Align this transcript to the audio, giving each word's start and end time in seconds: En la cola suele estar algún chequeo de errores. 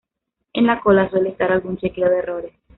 En 0.53 0.65
la 0.65 0.81
cola 0.81 1.07
suele 1.11 1.29
estar 1.29 1.51
algún 1.51 1.77
chequeo 1.77 2.09
de 2.09 2.17
errores. 2.17 2.53